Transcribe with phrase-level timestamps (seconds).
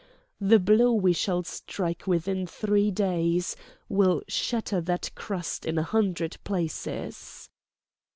[0.39, 3.55] The blow we shall strike within three days
[3.87, 7.51] will shatter that crust in a hundred places."